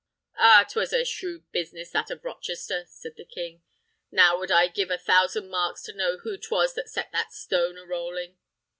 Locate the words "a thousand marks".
4.89-5.83